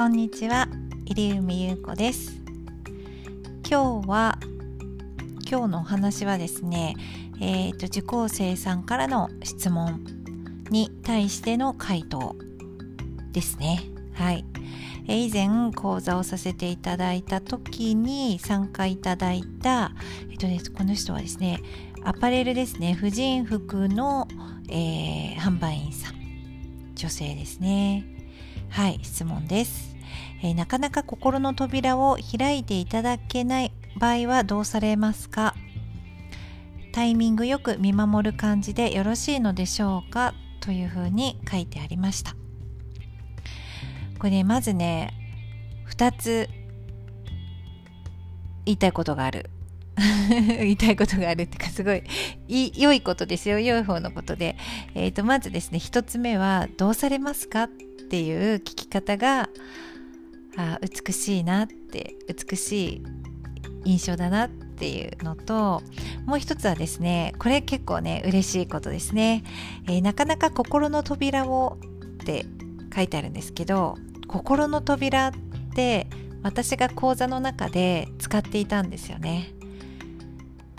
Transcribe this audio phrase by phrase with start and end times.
[0.00, 0.66] こんにちは
[1.04, 2.32] 入海優子です。
[3.68, 4.38] 今日は
[5.46, 6.96] 今日のお話はですね
[7.38, 10.02] えーと、受講生さんからの質問
[10.70, 12.34] に対しての回答
[13.32, 13.82] ですね。
[14.14, 14.46] はい、
[15.06, 19.92] えー、以前講座をさせていただいた時に参加いただいた、
[20.30, 21.60] えーとね、この人はですね
[22.04, 24.26] アパレルですね婦人服の、
[24.70, 26.14] えー、販売員さん。
[26.94, 28.16] 女性ですね。
[28.70, 29.89] はい質問です。
[30.42, 35.54] え、なかなか心の扉を開いていただけない場合はどうされますか？
[36.92, 40.34] タイミングよく見守る感じでよろしいのでしょうか？
[40.60, 42.34] というふうに書いてありました。
[44.18, 45.14] これねまずね
[45.88, 46.48] 2つ
[48.66, 49.50] 言いたいことがある。
[50.30, 52.02] 言いたいことがあるってかすごい
[52.48, 53.58] 良いことですよ。
[53.58, 54.56] 良い方のことで、
[54.94, 57.64] えー、とまずですね1つ目はどうされますか？
[57.64, 59.48] っていう聞き方が
[60.56, 63.02] あ美しいなって美しい
[63.84, 65.82] 印象だなっていうのと
[66.26, 69.44] もう一つはですねこれ結構ね嬉しいことですね、
[69.86, 71.78] えー、なかなか心の扉を
[72.22, 72.46] って
[72.94, 75.32] 書いてあるんですけど心の扉っ
[75.74, 76.06] て
[76.42, 79.52] 私が講座の中で使っていたんですよね。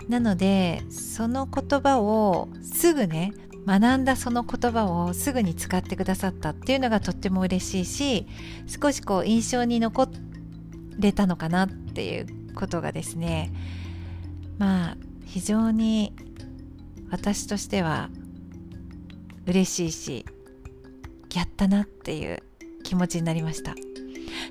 [0.08, 3.32] なのでその言葉をすぐね
[3.66, 8.26] 学んだその言葉をすぐに使ってくださったっていうのがとっても嬉しいし
[8.66, 10.08] 少しこう印象に残
[10.98, 13.52] れたのかなっていうことがですね
[14.58, 16.14] まあ非常に
[17.10, 18.10] 私としては
[19.46, 20.26] 嬉しいし
[21.34, 22.42] やったなっていう
[22.82, 23.74] 気持ちになりました。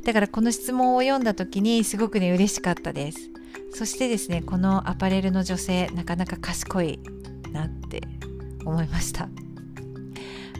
[0.04, 3.30] だからこの質問を読んだ時にすごくね嬉しかったです。
[3.74, 7.00] そしてですねこのアパレルの女性なかなか賢い
[7.52, 8.02] なって
[8.66, 9.30] 思いました。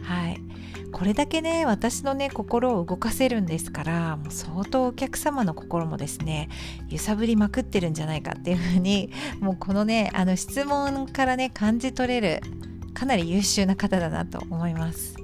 [0.02, 0.52] はい。
[0.92, 6.48] これだけね私のね心を動かせるんですからもう相当お客様の心もですね
[6.90, 9.10] 揺さぶりまくってるんじゃないかっていうふうに
[9.40, 12.40] もうこのねあの質問からね感じ取れる
[12.92, 15.16] かなり優秀な方だなと思います。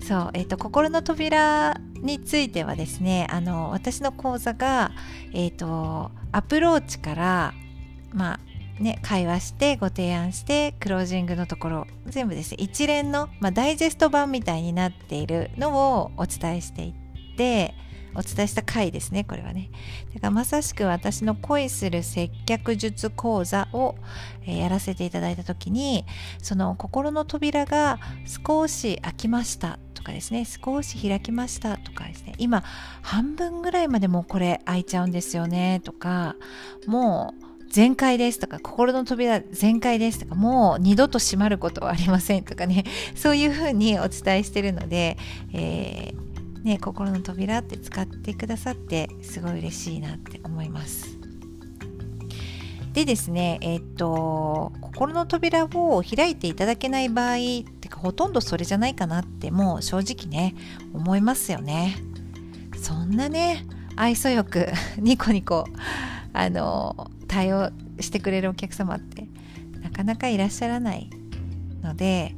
[0.00, 4.92] そう、えーと、心の扉についてはですねあの私の講座が、
[5.32, 7.54] えーとアプローチから
[8.12, 8.40] まあ
[8.80, 12.58] ね、会話してご提案してクロージングのところ全部ですね。
[12.60, 17.74] 一連の、まあ、ダイジェスト版みたいになっているのをお伝えしていって
[18.14, 19.70] お伝えした回ですねこれはね。
[20.14, 23.96] だからまさしく私の恋する接客術講座を、
[24.42, 26.04] えー、やらせていただいた時に
[26.42, 30.44] その心の扉が少し開きましたとかですね。
[30.44, 32.34] 少し開きましたとかですね。
[32.38, 32.64] 今
[33.02, 36.36] 半分ぐらいまでもこれ開いちゃうんですよねとか
[36.86, 42.84] もう全開ですとか心の扉全開ですとかもう二度と閉まることはありませんとかね
[43.14, 45.16] そういうふうにお伝えしてるので、
[45.52, 51.18] えー、ね、心の扉って使ってくださってすごい嬉しいなって思います。
[52.94, 57.38] でですね、えっ、と、心の扉を開いていただけない場合っ
[57.80, 60.54] てかほとんどそれじゃないかなってもう正直ね
[60.92, 61.96] 思いますよね。
[62.80, 64.68] そんなね愛想よく
[64.98, 65.64] ニコニコ
[66.32, 69.26] あの対応してくれるお客様って
[69.80, 71.10] なかなかいらっしゃらない
[71.82, 72.34] ので、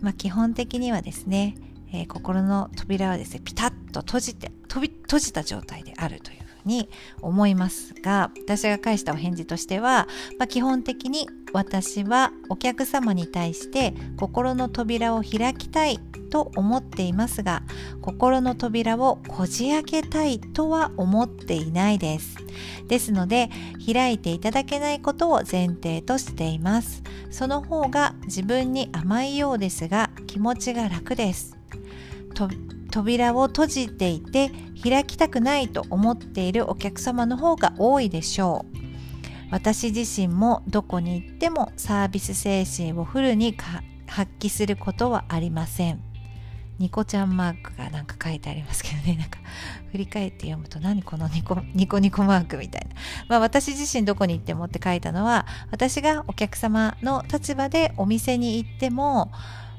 [0.00, 1.56] まあ、基本的にはですね、
[1.92, 6.49] えー、心の扉はですねピタッと閉じて閉閉じた状態であるという。
[6.64, 6.88] に
[7.22, 10.06] 思いますが私が返したお返事としては、
[10.38, 15.98] まあ、基本的に私はお客様に対して心の扉を開きたい
[16.30, 17.62] と思っていますが
[18.00, 22.36] 心の扉をこじ開けたいとは思っていないです。
[22.86, 23.50] ですので
[23.92, 27.02] 開いていただけないことを前提としています。
[27.30, 31.56] その方が自分に甘いようですが気持ちが楽です。
[32.90, 34.50] 扉を閉じていて
[34.82, 38.80] 開きたくないと思っているお客様の方が多いでしょう。
[39.50, 43.56] 私自身もどこに行ってもサービス精神をフルに
[44.06, 46.02] 発揮することはありません。
[46.78, 49.16] ニコちゃんマークがなんか書いてありますけどね。
[49.16, 49.38] なんか
[49.92, 52.94] 振り返って読むと何このニコニコニコマークみたいな、
[53.28, 59.30] まあ、私自身どこに行ってもって書いたのは私がお客様の立場でお店に行っても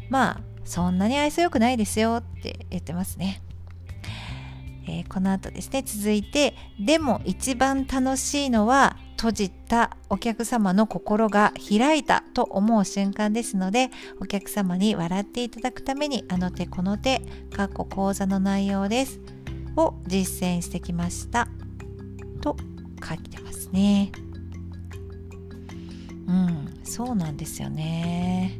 [0.09, 3.41] まあそんなに愛想よくないですよって言ってますね。
[4.87, 5.83] えー、この後ですね。
[5.85, 17.21] 続いてでも一番楽しいのは閉じたお客様の心が開いたと思う瞬間ですのでお客様に笑っていただくためにあの手この手
[17.55, 19.19] 過去講座の内容です。
[19.75, 21.47] を実践してきました
[22.41, 22.57] と
[23.07, 24.11] 書いてますね。
[26.27, 28.59] うんそうなんですよね。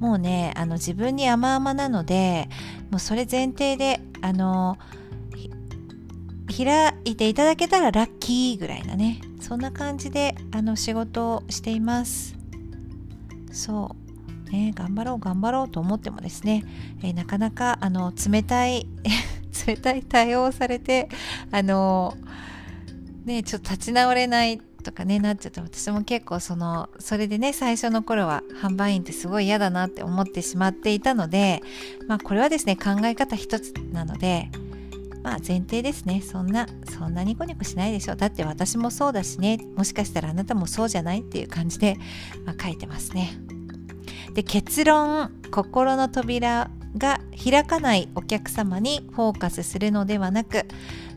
[0.00, 2.48] もうねあの自分に甘々なので
[2.90, 4.78] もうそれ前提であの
[6.56, 9.20] 開いていただけたらラッキーぐらいなね。
[9.40, 12.36] そんな感じであの仕事をしています。
[13.52, 13.94] そ
[14.48, 14.50] う。
[14.50, 16.64] ね頑張ろう頑張ろうと思ってもですね、
[17.02, 18.86] えー、なかなかあの冷たい
[19.66, 21.08] 冷たい対応をされて
[21.50, 22.14] あの
[23.24, 31.60] ねちょっと立ち直れないとかねなっちゃって私も結構そのそれでね最初の頃は販売員ってすごい嫌だなって思ってしまっていたので
[32.06, 34.48] まあこれはですね考え方一つなので
[35.22, 36.22] まあ前提ですね。
[36.22, 39.58] そんなそんなニコニコしないでしょだって私もそうだしね。
[39.76, 41.96] もしかしたらあなたもそうじゃないっていう感じで、
[42.44, 43.36] まあ、書いてますね。
[44.34, 45.32] で結論。
[45.50, 50.66] 心の扉が開かないお客様にフォーカスするのではなく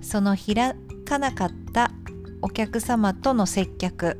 [0.01, 0.75] その開
[1.06, 1.92] かなかった
[2.41, 4.18] お客様との接客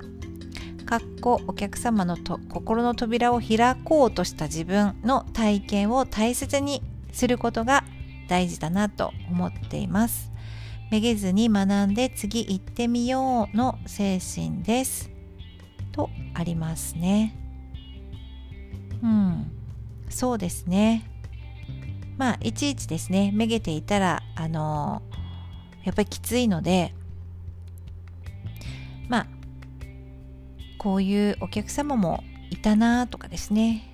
[0.86, 6.82] かっこお客様のと心の扉を開こうとした自分の体験を大切に
[7.12, 7.84] することが
[8.28, 10.32] 大事だなと思っています。
[10.90, 15.12] めげずに学んで次行ってみようの精神です。
[15.92, 17.36] とありますね。
[19.04, 19.52] うん、
[20.10, 21.10] そうですね。
[22.18, 25.02] まあいちいちですねめげていたらあの
[25.84, 26.94] やっぱりきついので
[29.10, 29.28] まあ
[30.78, 33.86] こういうお客様もいたなとかですね。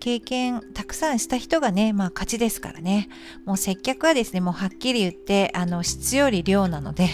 [0.00, 3.08] 経験たくさんした人がねまあ勝ちですからね。
[3.46, 7.08] もう接客はですねもうはっきり言ってあの質より量なので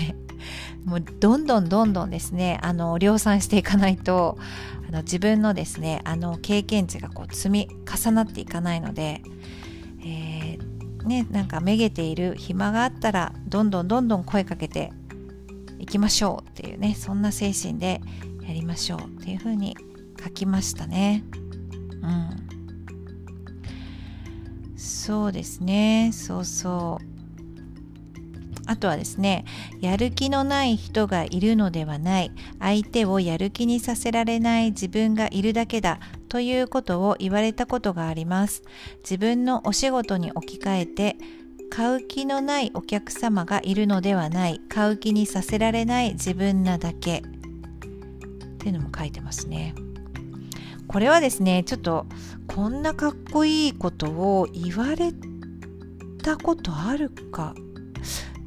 [0.84, 4.38] もうどんどんどんどんですねあの量産していかないと
[4.88, 9.22] あの自分のですねあの経験値がこう積み重なっていかないので
[10.02, 14.92] えー、ね、なんかめげている暇があったらどんどんどんどん声かけて
[15.80, 18.00] いきましょうっていうねそんな精神で
[18.42, 19.76] やりましょうっていうふうに
[20.22, 21.24] 書きましたね。
[22.02, 22.50] うん。
[24.76, 26.10] そうですね。
[26.12, 27.04] そうそう。
[28.66, 29.44] あとはですね
[29.80, 32.32] やる気のない人がいるのではない。
[32.58, 35.98] 相手をやる気にさせられない自分がいるだけだ。
[36.28, 38.62] ということを言われたことがあります。
[39.02, 41.16] 自分のお仕事に置き換えて
[41.80, 44.60] 買う気のないお客様がいるのではない。
[44.68, 47.20] 買う気にさせられない自分なだけ。
[47.20, 47.22] っ
[48.58, 49.74] ていうのも書いてますね。
[50.86, 52.04] これはですねちょっと
[52.46, 55.14] こんなかっこいいことを言われ
[56.22, 57.54] たことあるか。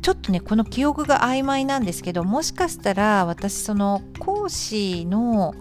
[0.03, 5.56] ちょっとねこの記憶が曖昧なんですけどもしかしたら私その講師の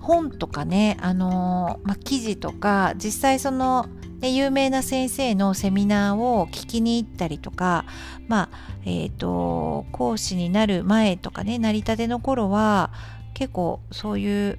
[0.00, 3.84] 本とかねあの、まあ、記事とか実際その、
[4.20, 7.84] ね、有名な先生のセミナーを聞きに行ったりとか
[8.28, 12.92] まあえっ、ー、と講師になる前とかね成り立ての頃は
[13.34, 14.58] 結構そういう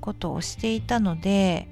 [0.00, 1.68] ことをしていたので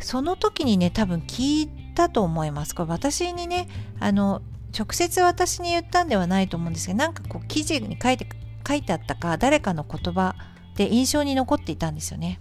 [0.00, 3.68] その時にね多分聞いたと思いますこれ私にね
[4.00, 4.42] あの
[4.76, 8.26] 直接私に言ったんではないと思うんですけどなんかこう記事に書いて
[8.66, 10.34] 書いてあったか誰かの言葉
[10.76, 12.40] で印象に残っていたんですよね。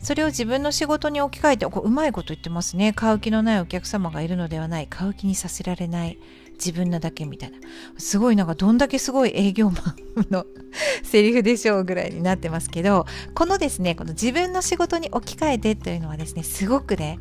[0.00, 2.92] それを自分の仕事に置き換えてこううまいこと言ってますね。
[2.92, 4.86] 買う気のないお客様がいるのではない。
[4.86, 6.18] 買う気にさせられない。
[6.52, 7.58] 自分なだけみたいな。
[7.98, 10.46] すごいなんかどんだけすごい営業マンの
[11.02, 17.18] セリフでしょうぐらいになってますけどこのですねこの自分の仕事に置き換えてというのはですねすごくね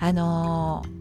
[0.00, 0.97] あのー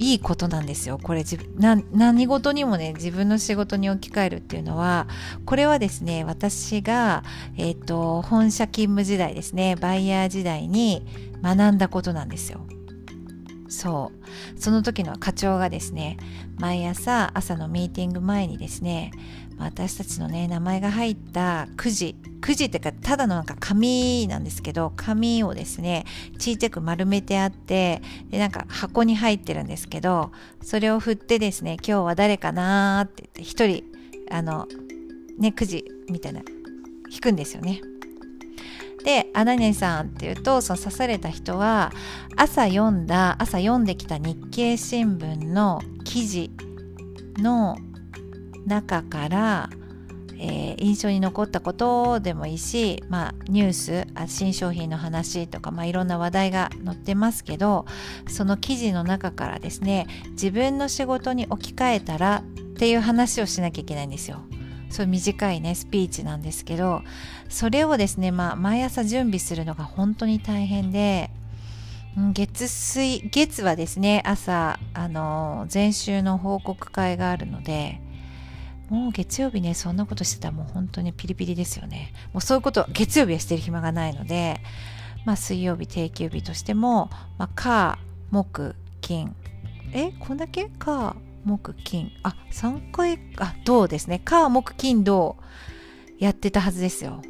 [0.00, 1.24] いいことなんですよこれ
[1.58, 5.06] 何事にもね自分の仕事に置き換えるっていうのは
[5.44, 7.22] これはですね私が、
[7.58, 11.06] えーと、本社勤務時代ですねバイヤー時代に
[11.42, 12.66] 学んだことなんですよ。
[13.68, 14.10] そ
[14.56, 16.16] うその時の課長がですね
[16.58, 19.12] 毎朝朝のミーティング前にですね
[19.60, 26.06] 私たちのね名前が入ったくじくじってかただのなんか紙なんですけど紙をですね
[26.38, 28.00] ちいちゃく丸めてあって
[28.30, 33.84] でなんか箱に入ってるんですけどそれを振ってですね今日は誰かなーって言って一人
[34.30, 34.66] あの
[35.38, 36.40] ねくじみたいな
[37.10, 37.80] 引くんですよね。
[39.04, 41.90] で「あ何々さん」って言うとその刺された人は
[42.36, 46.50] 朝読んだ朝読んできた日経新聞の記事
[47.38, 47.76] の
[48.66, 49.70] 中から
[50.42, 57.84] えー、印象に残ったことでもいいし、まあ、ニュースあ新商品の話とか、まあ、いろんな話題が載ってますけど
[58.26, 62.42] その記事の中からですね自分の仕事に置き換えたらっ
[62.78, 64.40] ていう話をしなきゃいけないんですよ。
[64.88, 67.02] そう短いねスピーチなんですけど
[67.48, 71.30] それをですね、まあ、毎朝準備するのが本当に大変で
[72.32, 78.00] 月水月はですね朝あの前週の報告会があるので
[78.90, 82.12] もう月曜日ねそんなことしてたらもう本当にピリピリですよね。
[82.32, 84.60] もうそういうこと月曜日はしてる暇がないので
[85.24, 87.98] まあ水曜日定休日としても、まあ、火
[88.30, 89.34] 木金。
[89.92, 90.70] えこんだけ？
[90.78, 92.10] 火木金。
[92.22, 94.20] あ3回あ銅ですね。
[94.24, 95.36] 火木金銅。
[96.18, 97.22] やってたはずですよ。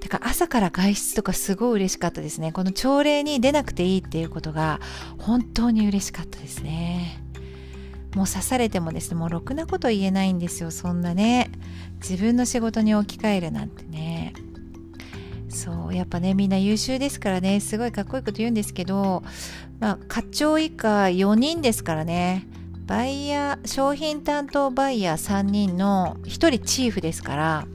[0.00, 2.52] だから朝から外出とかすごい嬉しかったですね。
[2.52, 4.78] この朝礼に出なくていいっていうことが
[5.18, 7.23] 本当に嬉しかったですね。
[8.14, 11.50] もう刺されてもですねもうろくなこと言えないんですよそんなね。
[12.00, 14.34] 自分の仕事に置き換えるなんてね。
[15.48, 17.60] そうやっぱねみんな優秀ですからね。
[17.60, 19.22] すごいかっこいいこと言うんですけど
[19.80, 22.46] まあ課長以下4人ですからね。
[22.86, 27.66] バイヤー商品担当バイヤー3人の1人チーフですから。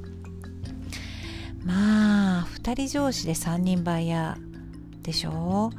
[1.65, 5.71] まあ2人上司で3人バイヤーでしょ。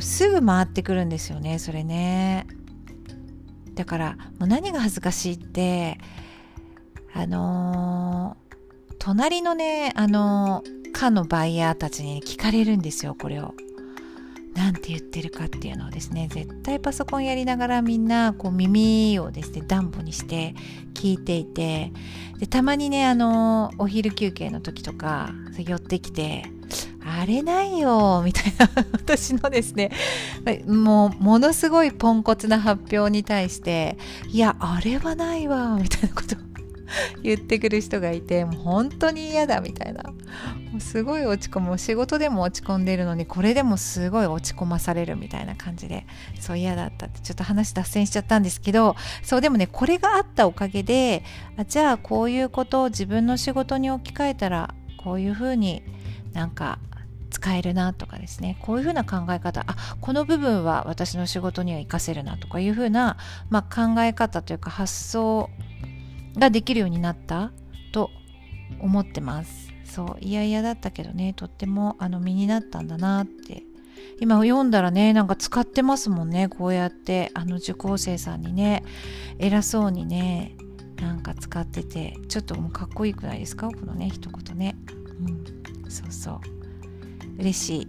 [0.00, 2.46] すぐ回ってくるんですよねそれね。
[3.76, 5.98] だからもう何が恥ずかしいって
[7.14, 13.54] あのー、隣のねあのー、課のバイヤーたちに聞かれるんですよこれを。
[14.54, 20.54] なんて言ってるかっていうのをですね絶対パソコンやりながらみんなこう耳をですね暖房にして
[20.94, 21.92] 聞いていて
[22.38, 26.46] でたまにねあのお昼休憩の時とか寄ってきて
[27.26, 28.68] れないよみたいな。
[28.92, 29.90] 私のですね
[30.66, 33.96] もうものすごいポンコツな発表に対して
[34.28, 36.36] いやあれはないわみたいなこと
[37.22, 40.02] 言ってくる人がいてもう本当に嫌だみたいな。
[40.70, 41.78] もうすごい落ち込む。
[41.78, 46.06] 仕事でも落ち込んでるのにこれでもすごい落ち込まされるみたいな感じで。
[46.40, 51.24] そう嫌だったってちょっと話脱線しちゃったんですけどそうでもねこれがあったおかげで
[51.56, 55.82] あじゃあこういうことを自分の仕事に置き換えたらこういうふうに
[56.32, 56.78] なんか
[57.36, 58.56] 使えるなとかですね。
[58.62, 59.62] こういうふうな考え方。
[59.66, 63.18] あこの部分は私の仕事には活かせるなとかいうふうな、
[63.50, 65.50] まあ、考え方というか発想
[66.38, 67.52] ができるようになった
[67.92, 68.10] と
[68.80, 69.70] 思ってます。
[69.84, 71.34] そういやいやだったけどね。
[71.34, 73.64] とってもあの身になったんだなって。
[74.18, 76.48] 今読んだらねなんか使ってますもんね。
[76.48, 78.82] こうやってあの受講生さんにね
[79.38, 80.56] 偉そうにね
[81.02, 82.16] なんか使ってて。
[82.28, 83.68] ちょっともうかっこいいくないですか？
[83.68, 84.74] このね一言ね。
[85.20, 85.90] うん。
[85.90, 86.40] そうそう。
[87.38, 87.88] 嬉しい。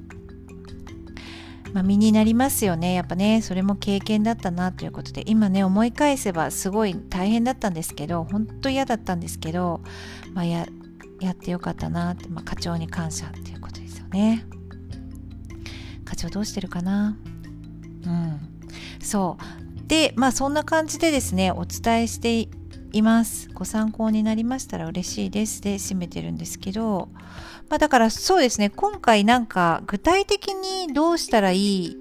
[1.74, 2.94] まあ、身になりますよね。
[2.94, 5.24] やっぱねそれも経験だったなということで。
[5.26, 9.82] 今ね思い返せばすごい大変だったんですけど本当嫌だったんですけど、
[10.34, 10.66] まあや、
[11.20, 14.46] やってよかったなって、まあ、課長に感謝っていうことですよね。
[16.06, 17.18] 課長どうしてるかな？
[18.06, 18.40] うん。
[19.02, 19.88] そう。
[19.88, 22.50] でまあそんな感じでですねお伝えして
[22.94, 23.50] います。
[23.54, 25.62] ご参考になりましたら嬉しいです。
[25.62, 27.10] で締めてるんですけど。
[27.70, 28.70] まあ、だからそうですね。
[28.70, 31.98] 今回なんか具体的にどうしたらいい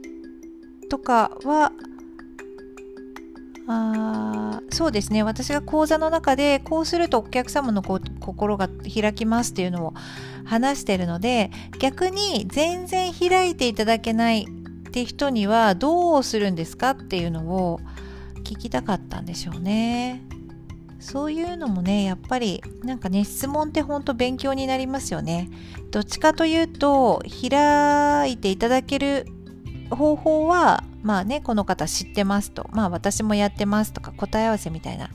[0.89, 1.73] とかは
[3.69, 5.23] あそうですね。
[5.25, 9.95] 私が講座の中でこうするとお客様のこ心が開きますっていうのを
[10.45, 11.51] 話してるので
[11.81, 17.81] 逆に全然開いていただけないって人にはどうするんですかっていうのを
[18.45, 20.23] 聞きたかったんでしょうね。
[20.99, 25.49] そういうのもねやっぱりなんかね質問ってほんと勉強になりますよね。
[25.91, 29.27] どっちかというと開いていただける
[29.91, 32.69] 方法はまあねこの方知ってますと。
[32.73, 35.11] まあ私もやってますとか答え合わせみたいな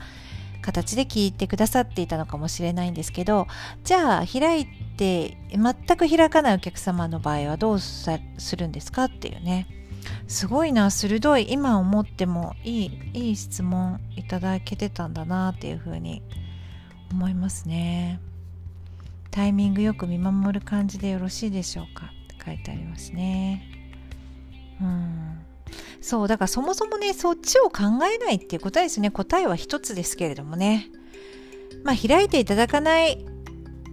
[0.61, 3.47] 形で聞いてくださっていたのかもしれないんですけど
[3.83, 8.09] じゃあ開いて全く開かないお客様の場合はどうす
[8.55, 9.80] るんですかっていうね。
[10.27, 11.51] すごいな鋭い。
[11.51, 16.21] 今思ってもいいいい質問いただけてたんだなっていうふうに
[17.11, 18.19] 思いますね。
[19.29, 22.07] タイミングよく見守る感じでよろしいでしょうか？
[22.07, 23.65] って書いてありますね。
[24.81, 25.41] うん。
[26.01, 29.11] そうだからそもそもねそっちを考えないっていうことですね。
[29.11, 30.87] 答えは一つですけれどもね。
[31.83, 33.25] まあ開いていただかない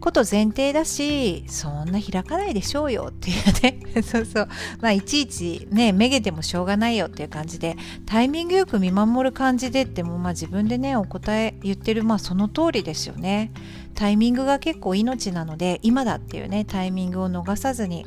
[0.01, 3.81] こと前提だしそんな開かないでしょうよっていうね。
[4.03, 4.49] そうそう。
[4.81, 7.77] まあいちいちねめげてもしょうがないよっていう感じで
[8.07, 13.51] タイミングよく見守る感じでってもまあ自分でねお答え言ってるまあその通りですよね。
[13.95, 18.07] タイミングが結構命なので今だっていうねタイミングを逃さずに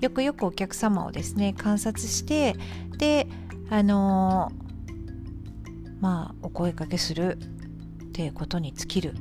[0.00, 2.56] よくよくお客様をですね観察して
[2.96, 3.26] で
[3.68, 9.14] あのー、まあお声かけするっていうことに尽きる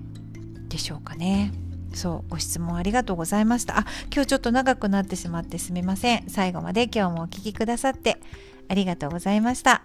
[0.70, 1.52] でしょうかね。
[1.96, 3.80] そうご質問ありがとうございました。
[3.80, 6.25] あ今日ちょっと長くなってしまってすみません。
[6.28, 8.20] 最後まで今日もお聴きくださって
[8.68, 9.84] ありがとうございました。